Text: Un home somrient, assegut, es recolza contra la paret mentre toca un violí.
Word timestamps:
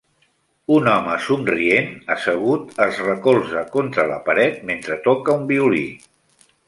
Un 0.75 0.87
home 0.93 1.17
somrient, 1.25 1.91
assegut, 2.15 2.73
es 2.87 2.97
recolza 3.09 3.63
contra 3.79 4.07
la 4.13 4.17
paret 4.31 4.59
mentre 4.71 4.99
toca 5.09 5.37
un 5.43 5.47
violí. 5.53 5.85